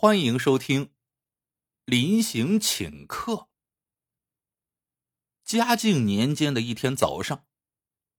[0.00, 0.86] 欢迎收听
[1.84, 3.32] 《临行请客》。
[5.42, 7.44] 嘉靖年间的一天早上，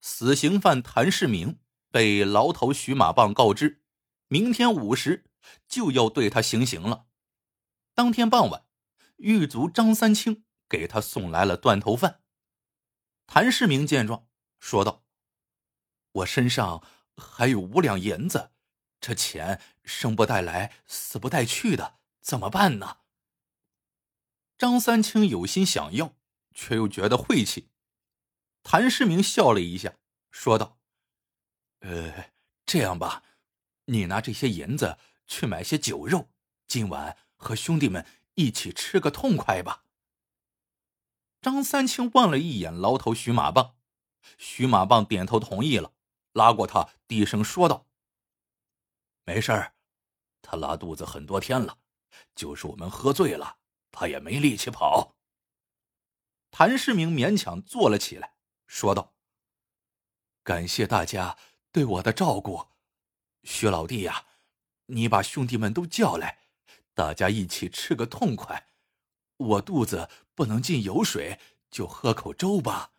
[0.02, 1.57] 死刑犯谭世明
[1.89, 3.81] 被牢头徐马棒告知，
[4.28, 5.31] 明天午时
[5.70, 7.07] 就要对他行刑了。
[7.93, 8.65] 当天傍晚，
[9.15, 12.21] 狱卒张三清给他送来了断头饭。
[13.25, 14.27] 谭世明见状，
[14.59, 15.05] 说道
[16.11, 16.85] ：“我身上
[17.16, 18.52] 还有五两银子。”
[19.00, 22.98] 这钱生不带来，死不带去的，怎么办呢？
[24.57, 26.16] 张三清有心想要，
[26.53, 27.70] 却又觉得晦气。
[28.62, 29.95] 谭世明笑了一下，
[30.31, 30.80] 说道
[31.80, 32.31] ：“呃，
[32.66, 33.23] 这样吧，
[33.85, 36.29] 你拿这些银子去买些酒肉，
[36.68, 39.85] 今晚和兄弟们一起吃个痛快吧。”
[41.41, 43.77] 张三清望了一眼牢头徐马棒，
[44.38, 45.93] 徐马棒点头同意了，
[46.34, 47.88] 拉过他，低声说道。
[49.29, 49.75] 没事儿，
[50.41, 51.77] 他拉肚子很多天了，
[52.33, 53.57] 就是我们喝醉了，
[53.91, 55.17] 他也没力气跑。
[56.49, 58.34] 谭世明勉强坐了起来，
[58.65, 59.13] 说道
[60.41, 61.37] ：“感谢大家
[61.71, 62.70] 对我的照顾，
[63.43, 64.26] 徐老弟呀，
[64.88, 66.39] 你把兄弟们都叫来，
[66.95, 68.70] 大家一起吃个痛快。
[69.38, 71.39] 我肚子不能进油水，
[71.70, 72.94] 就喝口粥吧。”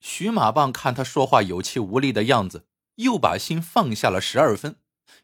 [0.00, 2.66] 徐马棒看他说话有气无力的样子。
[2.98, 4.76] 又把心放下了十二分，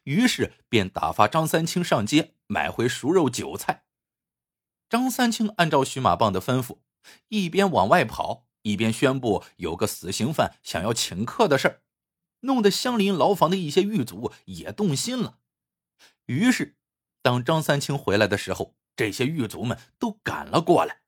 [0.03, 3.85] 于是便打发张三清上街买回熟肉酒菜。
[4.89, 6.79] 张三清按照徐马棒的吩咐，
[7.27, 11.81] 一边往外跑，一边宣布有个死刑犯想要请客的事儿，
[12.41, 15.39] 弄得相邻牢房的一些狱卒也动心了。
[16.27, 16.77] 于是，
[17.21, 21.01] 当张三清回来的时候，这些狱卒们都赶了过来，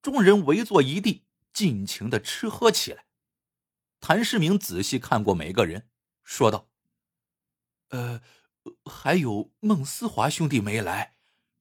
[0.00, 3.04] 众人围坐一地，尽情的吃喝起来。
[4.00, 5.88] 谭世明仔细看过每个人，
[6.24, 6.68] 说道
[7.90, 8.22] ：“呃，
[8.86, 11.16] 还有孟思华兄弟没来。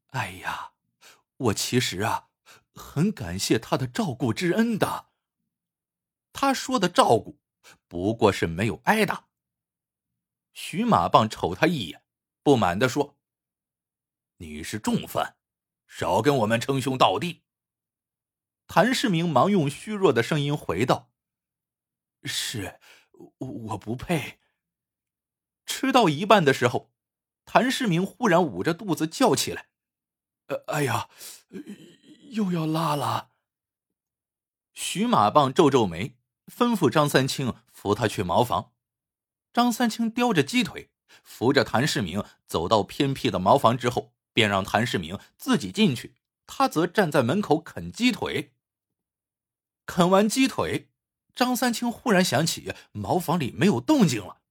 [0.08, 0.72] 哎呀，
[1.38, 2.30] 我其实啊，
[2.73, 5.10] 很感谢他的照顾之恩的。
[6.32, 7.39] 他说的照顾，
[7.88, 9.28] 不过是没有挨打。”
[10.54, 12.04] 徐马棒瞅他一眼，
[12.42, 13.17] 不满的说
[14.38, 15.36] ：“你是重犯，
[15.88, 17.44] 少跟我们称兄道弟。”
[18.66, 21.08] 谭世明忙用虚弱的声音回道。
[22.23, 22.80] 是，
[23.11, 24.39] 我我不配。
[25.65, 26.91] 吃到一半的时候，
[27.45, 29.69] 谭世明忽然捂着肚子叫起来
[30.47, 31.09] ：“呃，哎呀，
[32.31, 33.31] 又要拉了。”
[34.73, 38.73] 徐马棒皱皱眉，吩咐张三清扶他去茅房。
[39.51, 40.91] 张三清叼着鸡腿，
[41.23, 46.15] 扶着谭世明走到偏僻的茅房之后，便让谭世明自己进去，
[46.45, 48.53] 他则站在门口啃鸡腿。
[49.86, 50.89] 啃完鸡腿。
[51.36, 54.42] 张三清忽然想起茅房里没有动静了，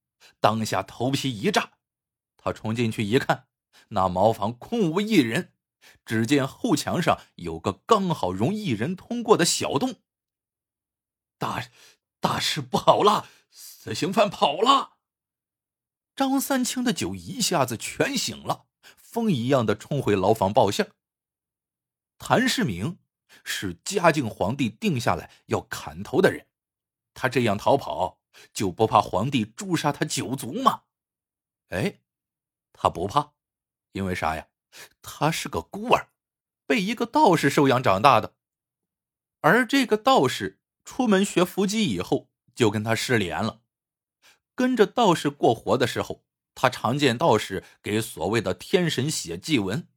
[0.40, 1.72] 当下头皮一炸。
[2.36, 3.46] 他冲进去一看，
[3.88, 5.52] 那茅房空无一人，
[6.06, 9.96] 只见后墙上有个刚好容一人通过的小洞。
[11.36, 11.68] 大
[12.20, 13.28] 大事不好了！
[13.50, 14.96] 死刑犯跑了！
[16.16, 18.66] 张三清的酒一下子全醒了，
[18.96, 20.86] 风一样的冲回牢房报信。
[22.18, 22.98] 谭世明
[23.44, 26.47] 是嘉靖皇帝定下来要砍头的人。
[27.20, 28.20] 他这样逃跑，
[28.52, 30.82] 就不怕皇帝诛杀他九族吗？
[31.70, 31.98] 哎，
[32.72, 33.32] 他不怕，
[33.90, 34.46] 因为啥呀？
[35.02, 36.10] 他是个孤儿，
[36.64, 38.36] 被一个道士收养长大的。
[39.40, 43.62] 而这个道士出门学伏击以后，就跟他失联了。
[44.54, 46.24] 跟着道士过活的时候，
[46.54, 49.88] 他常见道士给所谓的天神写祭文，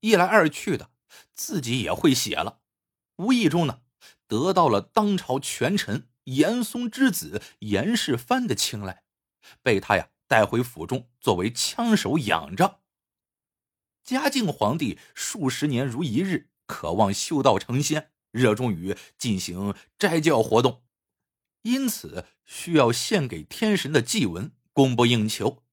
[0.00, 0.90] 一来二去的，
[1.34, 2.60] 自己也会写了。
[3.16, 3.82] 无意中呢，
[4.26, 6.09] 得到了当朝权臣。
[6.30, 9.04] 严嵩之子严世蕃的青睐，
[9.62, 12.80] 被他呀带回府中作为枪手养着。
[14.04, 20.84] 嘉靖皇帝数十年如一日，渴望修道成仙，热衷于进行斋教活动，
[21.62, 25.64] 因此需要献给天神的祭文供不应求。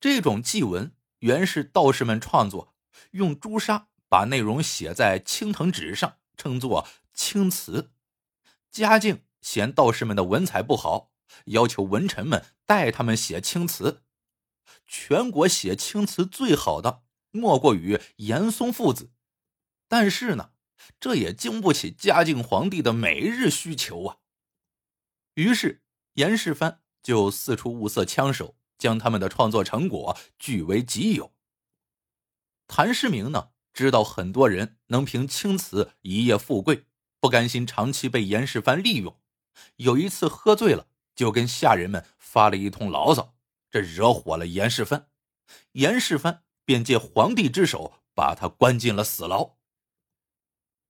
[0.00, 2.74] 这种祭文原是道士们创作，
[3.12, 7.92] 用朱砂把内容写在青藤纸上，称作青词。
[8.70, 9.27] 嘉靖。
[9.40, 11.12] 嫌道士们的文采不好，
[11.46, 14.02] 要求文臣们代他们写青词。
[14.86, 19.10] 全国写青词最好的莫过于严嵩父子，
[19.86, 20.52] 但是呢，
[20.98, 24.18] 这也经不起嘉靖皇帝的每日需求啊。
[25.34, 25.82] 于是
[26.14, 31.32] 严世蕃就四处物色枪手，将他们的创作成果据为己有。
[32.66, 36.86] 谭世明呢，知道很多人能凭青词一夜富贵，
[37.20, 39.18] 不甘心长期被严世蕃利用。
[39.76, 43.34] 有一次喝醉了，就跟下人们发了一通牢骚，
[43.70, 45.06] 这惹火了严世蕃。
[45.72, 49.56] 严世蕃便借皇帝之手把他关进了死牢。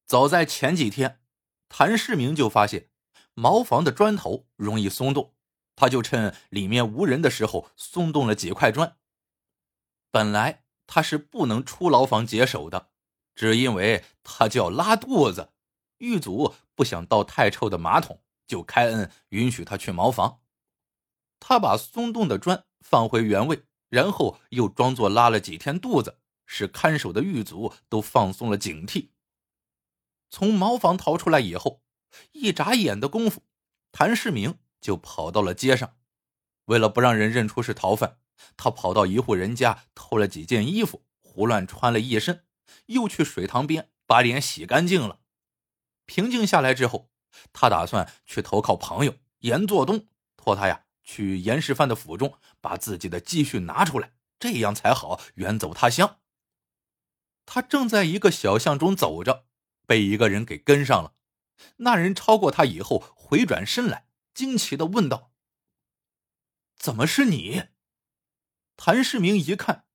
[0.06, 1.20] 早在前几天，
[1.68, 2.90] 谭世明就发现
[3.34, 5.34] 茅房的砖头容易松动，
[5.76, 8.96] 他就趁里面无人的时候松动了几块砖。
[10.10, 12.90] 本来他是不能出牢房解手的，
[13.34, 15.52] 只因为他叫拉肚子，
[15.98, 20.40] 狱卒不想倒太臭的马桶，就开恩允许他去茅房。
[21.38, 23.62] 他把松动的砖放回原位。
[23.90, 29.12] 然后又装作拉了几天肚子，使看守的狱卒都放松了警惕。
[30.28, 31.80] 从茅房逃出来以后，
[32.32, 33.44] 一眨眼的功夫，
[33.92, 35.96] 谭世明就跑到了街上。
[36.66, 38.18] 为了不让人认出是逃犯，
[38.58, 42.44] 他跑到一户人家偷了几件衣服，胡乱穿了一身，
[42.88, 45.20] 又去水塘边把脸洗干净了。
[46.04, 47.10] 平静下来之后，
[47.52, 50.84] 他打算去投靠朋友严作东，托他呀。
[51.10, 56.18] 去严世蕃的府中，把自己的积蓄拿出来，这样才好远走他乡。
[57.46, 59.46] 他正在一个小巷中走着，
[59.86, 61.14] 被一个人给跟上了。
[61.78, 65.32] 那人超过他以后，回转身来，惊奇的问道
[66.76, 67.68] ：“怎么是你？”
[68.76, 69.86] 谭世明一看，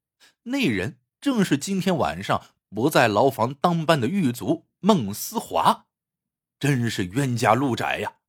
[0.45, 5.85] 那人正是今天晚上不在牢房当班的狱卒孟思华，
[6.63, 8.19] 真是冤家路窄呀！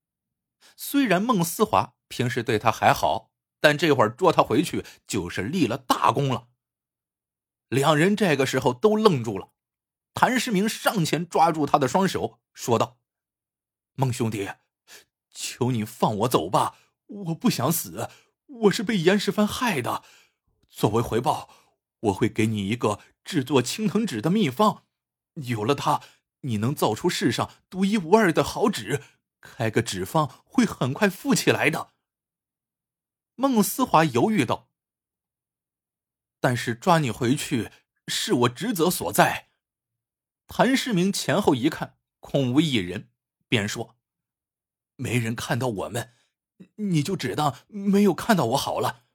[0.75, 1.95] 虽然孟思华。
[2.09, 6.49] 平时对他还好，但这会儿捉他回去就是立了大功了。
[7.69, 9.53] 两人这个时候都愣住了。
[10.15, 12.99] 谭世明上前抓住他的双手，说道
[13.95, 14.49] ：“孟兄弟，
[15.33, 16.77] 求你放我走吧，
[17.07, 18.11] 我不想死，
[18.47, 20.03] 我是被严世蕃害的。
[20.69, 21.49] 作为回报，
[22.01, 24.85] 我会给你一个制作青藤纸的秘方，
[25.35, 26.01] 有了它，
[26.45, 29.03] 你能造出世上独一无二的好纸，
[29.41, 31.93] 开个纸坊会很快富起来的。”
[33.37, 34.71] 孟思华犹豫道
[36.41, 37.71] ：“但是抓你回去
[38.07, 39.49] 是我职责所在。”
[40.47, 43.11] 谭世明前后一看，空无一人，
[43.49, 43.97] 便说
[44.97, 46.13] ：“没人看到我们，
[46.77, 49.07] 你就只当没有看到我好了。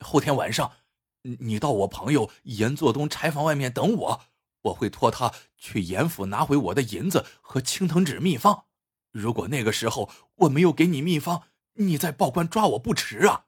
[0.00, 0.76] 后天晚上，
[1.22, 4.24] 你到我朋友严作东柴房外面等我，
[4.66, 8.66] 我会托他去严府拿回我的银子和青藤纸秘方。
[9.10, 13.46] 如果那个时候我没有给你秘方，你再报官抓我不迟啊。”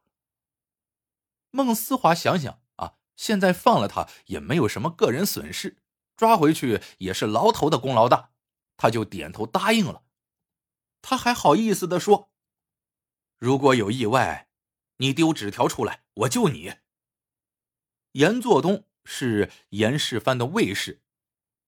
[1.50, 5.78] 孟思华想想啊，现在放了他也没有什么个人损失，
[6.16, 8.30] 抓回去也是牢头的功劳大，
[8.76, 10.02] 他就点头答应了。
[11.00, 12.30] 他还好意思的说
[13.38, 14.48] ：“如果有意外，
[14.98, 16.74] 你丢纸条出来，我救你。”
[18.12, 21.02] 严作东是严世蕃的卫士，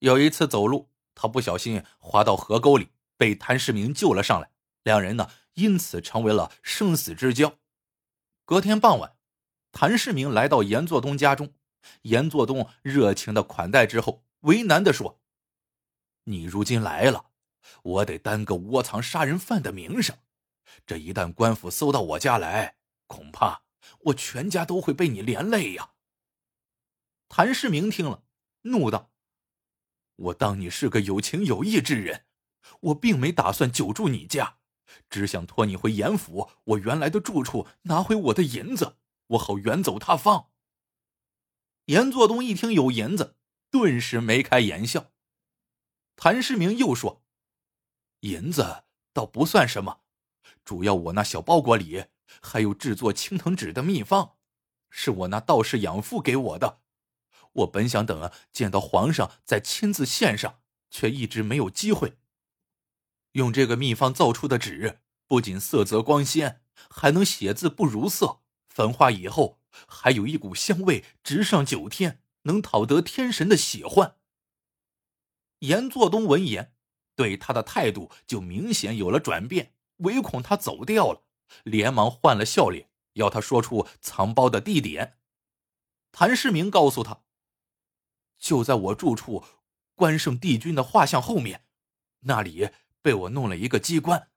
[0.00, 4.50] 有一次走路，他不小心滑到河沟里，被谭世明救了上来，
[4.82, 7.55] 两人呢因此成为了生死之交。
[8.44, 9.17] 隔天傍晚。
[9.73, 11.52] 谭世明来到严作东家中，
[12.02, 15.20] 严作东热情的款待之后，为难的说
[16.25, 17.26] ：“你如今来了，
[17.82, 20.17] 我得担个窝藏杀人犯的名声。
[20.85, 23.62] 这一旦官府搜到我家来，恐怕
[24.06, 25.91] 我全家都会被你连累呀。”
[27.29, 28.25] 谭世明听了，
[28.62, 29.10] 怒道
[30.20, 32.26] ：“我当你是个有情有义之人，
[32.81, 34.58] 我并没打算久住你家，
[35.08, 38.96] 只想拖你回严府我原来的住处，拿回我的银子。”
[39.31, 40.50] 我好远走他方。
[41.84, 43.37] 严作东一听有银子，
[43.71, 45.12] 顿时眉开眼笑。
[46.16, 47.23] 谭世明又说
[48.23, 50.00] ：“银子倒不算什么，
[50.64, 52.06] 主要我那小包裹里
[52.42, 54.37] 还有制作青藤纸的秘方，
[54.90, 56.80] 是我那道士养父给我的。
[57.52, 62.19] 我本想等啊见到皇上再亲自献上，却一直没有机会。
[63.33, 74.16] 用这个秘方造出的纸，不仅色泽光鲜，还能写字不如色。”焚化以后，还有一股香味，直上九天，能讨得天神的喜欢。
[75.59, 76.73] 严作东闻言，
[77.16, 81.25] 对他的态度就明显有了转变，唯恐他走掉了，
[81.64, 85.19] 连忙换了笑脸，要他说出藏包的地点。
[86.12, 87.23] 谭世明告诉他，
[88.40, 89.44] 就在我住处
[89.94, 91.66] 关圣帝君的画像后面，
[92.20, 92.70] 那里
[93.02, 94.30] 被我弄了一个机关。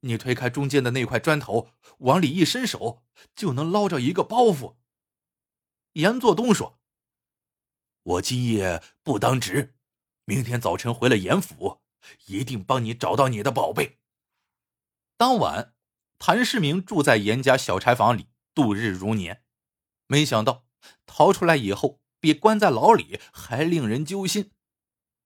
[0.00, 3.02] 你推开中间的那块砖头，往里一伸手，
[3.34, 4.76] 就能捞着一个包袱。
[5.94, 6.78] 严作东说
[8.04, 9.74] ：“我今夜不当值，
[10.24, 11.80] 明天早晨回了严府，
[12.26, 13.98] 一定帮你找到你的宝贝。”
[15.18, 15.74] 当晚，
[16.18, 19.42] 谭世明住在严家小柴房里度日如年。
[20.06, 20.64] 没想到
[21.06, 24.52] 逃出来以后，比关在牢里还令人揪心。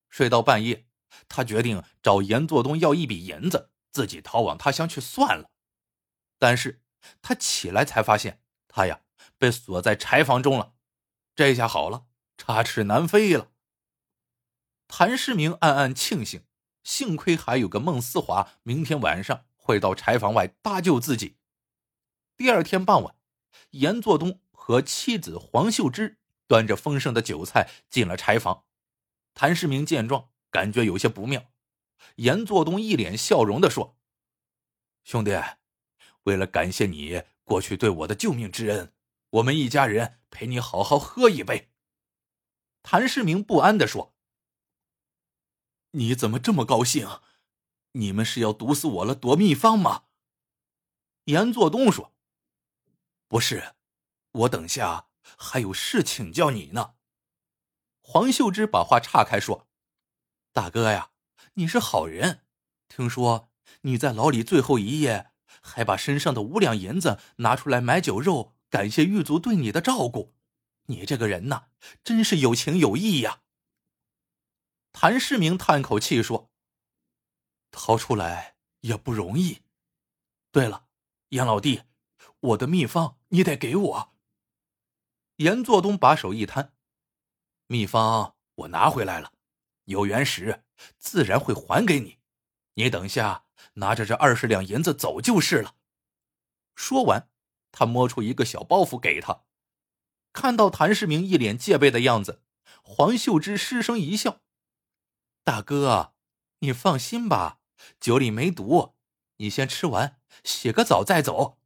[0.09, 0.85] 睡到半夜，
[1.27, 3.71] 他决定找严作东要一笔银子。
[3.91, 5.51] 自己逃往他乡去算了，
[6.39, 6.81] 但是
[7.21, 9.01] 他起来才发现，他呀
[9.37, 10.73] 被锁在柴房中了。
[11.35, 13.51] 这下好了，插翅难飞了。
[14.87, 16.43] 谭世明暗暗庆幸，
[16.83, 21.37] 幸亏还有个孟思华，明天晚上会到柴房外搭救自己。
[22.35, 23.15] 第二天傍晚，
[23.69, 28.65] 严作东和妻子黄秀芝端着丰盛的酒菜进了柴房。
[29.33, 31.51] 谭世明见状，感觉有些不妙。
[32.17, 33.97] 严作东一脸笑容的说
[35.03, 35.31] ：“兄弟，
[36.23, 38.93] 为了感谢你过去对我的救命之恩，
[39.29, 41.71] 我们一家人陪你好好喝一杯。”
[42.83, 44.13] 谭世明不安的说
[45.91, 47.07] ：“你怎么这么高兴？
[47.93, 50.03] 你们是要毒死我了夺秘方吗？”
[51.25, 52.13] 严作东说
[53.29, 53.75] ：“不是，
[54.31, 56.95] 我等下还有事请教你呢。”
[58.01, 59.67] 黄秀芝把话岔开说
[60.53, 61.11] ：“大哥呀。”
[61.55, 62.45] 你是好人，
[62.87, 63.51] 听说
[63.81, 65.29] 你在牢里最后一夜，
[65.61, 70.33] 还把身上的五两银子拿出来买酒肉，感谢狱卒对你的照顾。
[70.87, 71.65] 你这个人呐，
[72.03, 73.41] 真是有情有义呀。
[74.93, 76.49] 谭世明叹口气说
[77.69, 79.61] ：“逃出来也不容易。
[80.51, 80.87] 对了，
[81.29, 81.83] 严老弟，
[82.39, 84.12] 我的秘方你得给我。”
[85.37, 86.73] 严作东把手一摊
[87.67, 89.33] ：“秘方我拿回来了，
[89.85, 90.63] 有缘时。”
[90.97, 92.19] 自然会还给你，
[92.73, 95.75] 你等下拿着这二十两银子走就是了。
[96.75, 97.29] 说完，
[97.71, 99.43] 他摸出一个小包袱给他。
[100.33, 102.41] 看到谭世明一脸戒备的样子，
[102.83, 104.41] 黄秀芝失声一笑
[105.45, 106.15] ：“大哥，
[106.59, 107.59] 你放心吧，
[108.01, 108.95] 酒里没毒，
[109.37, 111.59] 你先吃完，洗个澡再走。”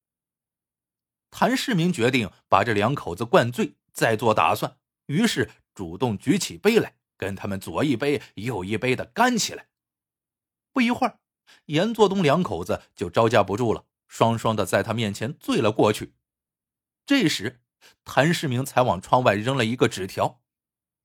[1.31, 6.95] 谭世明决定把这两口子灌醉，再做打算，于是主动举起杯来。
[7.19, 9.69] 跟他们左一杯右一杯的干起来。
[10.71, 11.17] 不一会儿，
[11.65, 16.13] 严作东两口子就招架不住了，双双的在他面前醉了过去。
[17.07, 17.63] 这时，
[18.05, 20.43] 谭世明才往窗外扔了一个纸条，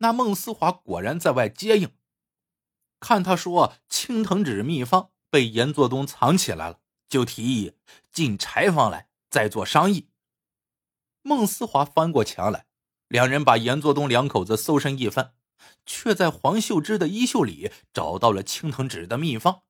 [0.01, 1.97] 那孟思华果然在外接应。
[3.01, 7.73] 看他说青藤纸秘方被严作东藏起来了，就提议
[8.13, 10.11] 进柴房来再做商议。
[11.23, 12.67] 孟思华翻过墙来，
[13.09, 15.35] 两人把严作东两口子搜身一番。
[15.87, 19.63] 却在黄秀芝的衣袖里找到了青藤纸的秘方，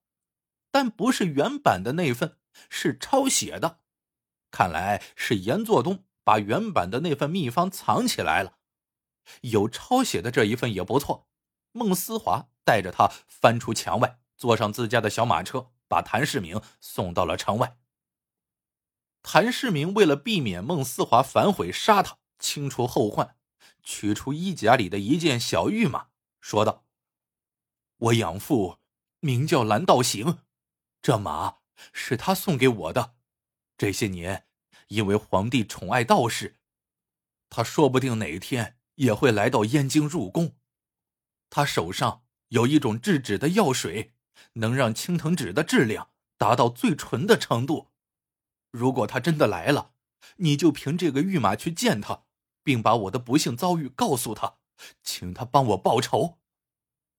[0.70, 2.38] 但不是原版的那份，
[2.70, 3.80] 是抄写的。
[4.50, 8.58] 看来是严作东把原版的那份秘方藏起来了。
[9.42, 11.28] 有抄写的这一份也不错。
[11.72, 17.76] 孟思华带着他翻出墙外，坐上自家的小马车，把谭世明送到了城外。
[19.22, 23.36] 谭世明为了避免孟思华反悔杀他，清除后患。
[23.84, 26.06] 取出衣夹里的一件小玉马，
[26.40, 26.84] 说道
[27.98, 28.78] ：“我养父
[29.18, 30.38] 名叫蓝道行，
[31.00, 31.56] 这马
[31.92, 33.16] 是他送给我的。
[33.76, 34.46] 这些年，
[34.88, 36.58] 因为皇帝宠爱道士，
[37.50, 40.56] 他说不定哪天也会来到燕京入宫。
[41.50, 44.14] 他手上有一种制纸的药水，
[44.54, 47.91] 能让青藤纸的质量达到最纯的程度。
[48.72, 49.92] 如果他真的来了，
[50.38, 52.24] 你就凭这个御马去见他。”
[52.64, 54.58] 并把我的不幸遭遇告诉他，
[55.02, 56.38] 请他帮我报仇。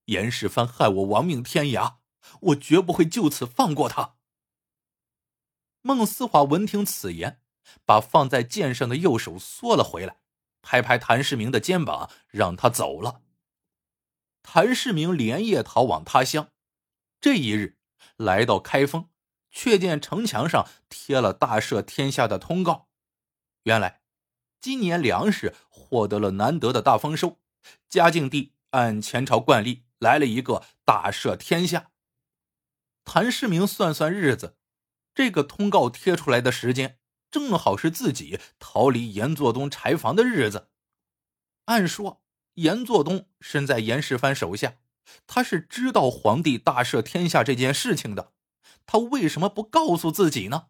[0.06, 1.96] 严世蕃害我亡命天涯，
[2.40, 4.16] 我绝不会就此放过他。
[5.82, 7.42] 孟思华闻听此言，
[7.84, 10.22] 把放在剑上的右手缩了回来，
[10.62, 13.22] 拍拍谭世明的肩膀，让他走了。
[14.44, 16.54] 谭世明连夜逃往他乡，
[17.20, 17.78] 这一日
[18.16, 19.10] 来到开封，
[19.54, 22.90] 却见城墙上贴了大赦天下的通告。
[23.64, 24.02] 原来。
[24.60, 27.42] 今年粮食获得了难得的大丰收，
[27.90, 31.92] 嘉靖帝按前朝惯例来了一个大赦天下。
[33.04, 34.56] 谭世明算算日子，
[35.14, 36.98] 这个通告贴出来的时间
[37.30, 40.70] 正好是自己逃离严作东柴房的日子。
[41.66, 44.78] 按说严作东身在严世蕃手下，
[45.28, 48.32] 他是知道皇帝大赦天下这件事情的，
[48.86, 50.68] 他为什么不告诉自己呢？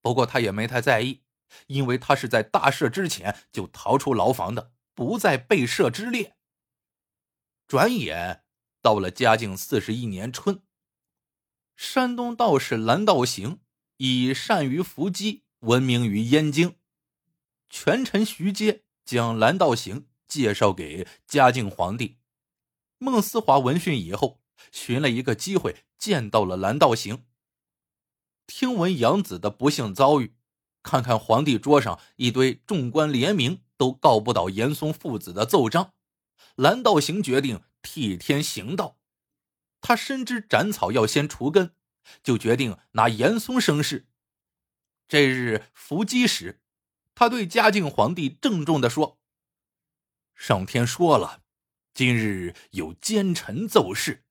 [0.00, 1.22] 不过他也没太在意。
[1.66, 6.34] 因为他是在大赦之前就逃出牢房的，不在被赦之列。
[7.68, 8.42] 转眼
[8.80, 10.62] 到了嘉靖四十一年春，
[11.76, 13.60] 山东道士蓝道行
[13.98, 16.76] 以善于伏击闻名于燕京，
[17.68, 22.18] 权臣徐阶将蓝道行介绍给嘉靖皇帝。
[22.96, 27.24] 孟思华闻讯以后，寻了一个机会见到了蓝道行，
[28.46, 30.36] 听闻杨子的不幸遭遇。
[30.82, 35.94] 看看皇帝桌上一堆众官联名都告不倒严嵩父子的奏章，
[36.56, 38.98] 蓝道行决定替天行道。
[39.80, 41.76] 他深知斩草要先除根，
[42.22, 44.08] 就决定拿严嵩生事。
[45.06, 46.60] 这日伏击时，
[47.14, 49.20] 他对嘉靖皇帝郑重的说
[50.34, 51.42] ：“上天说了，
[51.94, 54.24] 今日有奸臣奏事。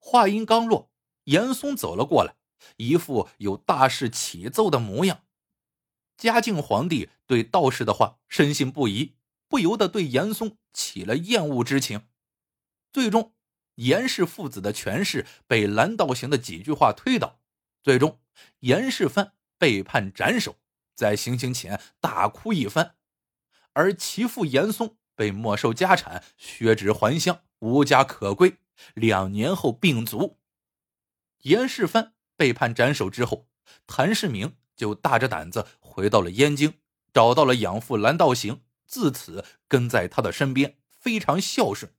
[0.00, 0.90] 话音刚落，
[1.24, 2.34] 严嵩走了过来，
[2.78, 5.22] 一副有大事启奏的模样。
[6.16, 9.14] 嘉靖皇帝对道士的话深信不疑，
[9.46, 12.08] 不由得对严嵩起了厌恶之情。
[12.92, 13.34] 最终，
[13.76, 17.40] 严氏父子的权势被蓝道行的几句话推倒，
[17.82, 18.18] 最终
[18.60, 20.56] 严世蕃被判斩首，
[20.96, 22.96] 在行刑前大哭一番，
[23.74, 24.96] 而其父严嵩。
[25.16, 28.56] 被没收家产，削职还乡，无家可归。
[28.94, 30.38] 两年后病卒。
[31.42, 33.48] 严世蕃被判斩首之后，
[33.86, 36.74] 谭世明就大着胆子回到了燕京，
[37.12, 41.94] 找到了养父蓝道行，自此跟在他的身边，非常孝顺。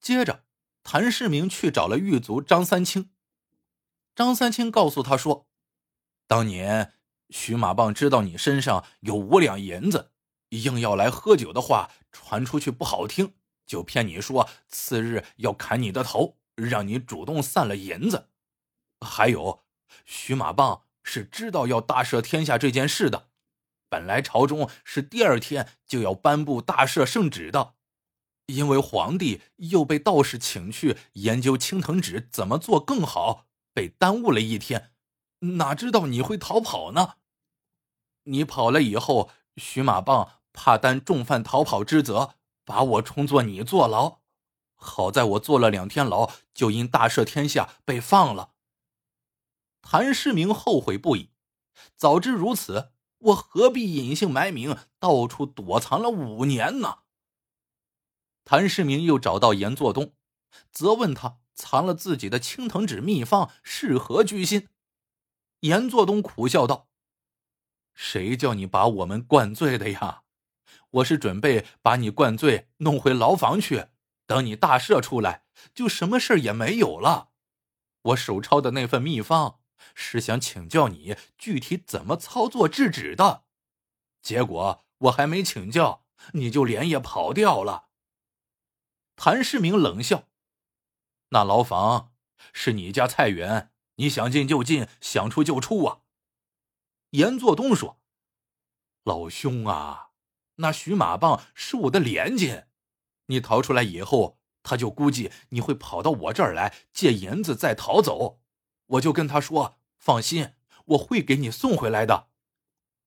[0.00, 0.44] 接着，
[0.82, 3.10] 谭世明去找了狱卒张三清。
[4.14, 5.48] 张三清告诉他说
[6.26, 6.94] ：“当年
[7.30, 10.12] 徐马棒知道你身上有五两银子。”
[10.50, 13.34] 硬要来喝酒的话传出去不好听，
[13.66, 18.28] 就骗你说次日要砍你的头，让你主动散了银子。
[19.00, 19.64] 还有，
[20.04, 23.28] 徐马棒是知道要大赦天下这件事的，
[23.88, 27.74] 本来朝中是第二天就要颁布大赦圣旨的，
[28.46, 34.92] 因为皇帝又被道士请去研究青藤纸怎么做更好，被耽误了一天。
[35.40, 37.16] 哪知道你会逃跑呢？
[38.24, 39.30] 你跑了以后。
[39.58, 42.34] 徐马棒怕担重犯逃跑之责，
[42.66, 44.20] 把我充作你坐牢。
[44.74, 48.52] 好在我坐了两天牢，就因大赦天下被放了。
[49.80, 51.30] 谭世明后悔不已，
[51.96, 56.98] 早知如此，我何必隐姓埋名，到处躲藏了五年呢？
[58.44, 60.12] 谭世明又找到严作东，
[60.70, 64.68] 责问他藏了自己的青藤纸秘方是何居心。
[65.60, 66.88] 严作东苦笑道。
[67.94, 70.24] 谁叫你把我们灌醉的呀？
[70.90, 73.88] 我是准备把你灌醉，弄回牢房去，
[74.26, 77.30] 等你大赦出来，就什么事也没有了。
[78.02, 79.60] 我手抄的那份秘方，
[79.94, 83.44] 是想请教你具体怎么操作制止的，
[84.22, 87.88] 结果我还没请教，你就连夜跑掉了。
[89.16, 90.28] 谭世明冷笑
[91.30, 92.12] ：“那牢房
[92.52, 96.00] 是你家菜园，你想进就进，想出就出啊。”
[97.10, 98.00] 严作东说
[99.04, 100.05] ：“老兄啊，
[100.56, 102.64] 那徐马棒是我的连襟，
[103.26, 108.40] 你逃出来以后，他就估计你会跑到我这儿来借银子再逃走，
[108.86, 110.54] 我就跟他说：放心，
[110.86, 112.28] 我会给你送回来的。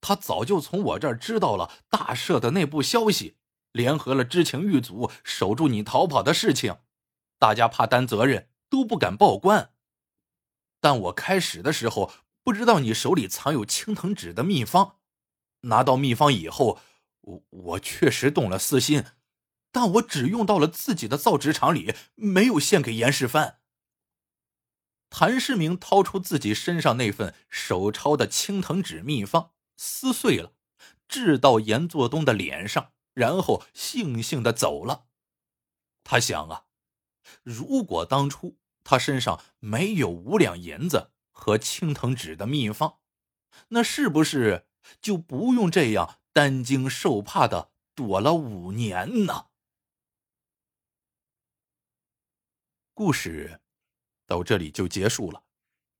[0.01, 3.37] 他早就从我这儿知道了大赦的内部消息，
[3.71, 6.77] 联合了知情狱卒守住你逃跑的事情，
[7.37, 9.71] 大家怕担责任，都不敢报官。
[10.79, 14.95] 但我开始的时候。”不知道你手里藏有青藤纸的秘方，
[15.61, 16.79] 拿到秘方以后，
[17.29, 19.05] 我我确实动了私心，
[19.71, 23.57] 但我只用到了自己的造纸厂里，没有献给严世蕃。
[25.09, 30.53] 谭世明掏出自己身上那份手抄的青藤纸秘方，撕碎了，
[31.07, 35.05] 掷到严作东的脸上，然后悻悻的走了。
[36.03, 36.65] 他想啊，
[37.43, 41.11] 如果当初他身上没有五两银子。
[41.41, 42.97] 和青藤纸的秘方，
[43.69, 44.67] 那是不是
[45.01, 49.47] 就不用这样担惊受怕的躲了五年呢？
[52.93, 53.59] 故事
[54.25, 55.43] 到这里就结束了。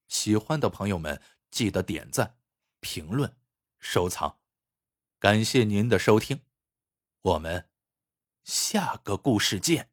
[0.08, 1.21] 喜欢的朋友们
[1.52, 2.38] 记得点赞、
[2.80, 3.36] 评论、
[3.80, 4.39] 收藏，
[5.19, 6.41] 感谢您的收听，
[7.19, 7.69] 我们
[8.45, 9.91] 下个故事见。